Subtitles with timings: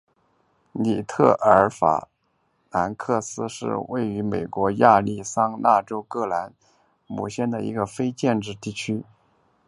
[0.73, 2.07] 里特尔法
[2.71, 6.51] 兰克斯是位于美国亚利桑那州葛兰
[7.05, 9.03] 姆县的一个非建制地区。